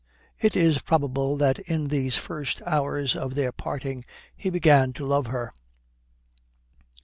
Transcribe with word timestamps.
It 0.39 0.55
is 0.55 0.81
probable 0.81 1.37
that 1.37 1.59
in 1.59 1.89
these 1.89 2.17
first 2.17 2.59
hours 2.65 3.15
of 3.15 3.35
their 3.35 3.51
parting 3.51 4.03
he 4.35 4.49
began 4.49 4.93
to 4.93 5.05
love 5.05 5.27
her. 5.27 5.51